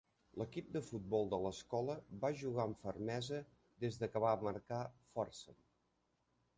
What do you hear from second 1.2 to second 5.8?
de l'escola va jugar amb fermesa des que va marcar Fordson.